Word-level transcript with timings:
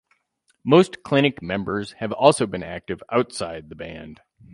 Most 0.63 1.03
Klinik 1.03 1.43
members 1.43 1.91
have 1.99 2.11
also 2.11 2.47
been 2.47 2.63
active 2.63 3.03
outside 3.11 3.69
the 3.69 3.75
band. 3.75 4.19